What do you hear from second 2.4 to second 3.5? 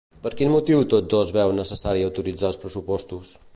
els pressupostos?